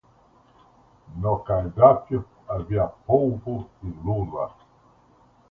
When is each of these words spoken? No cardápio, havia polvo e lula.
No 1.25 1.33
cardápio, 1.49 2.25
havia 2.47 2.87
polvo 3.11 3.69
e 3.83 3.87
lula. 4.03 4.49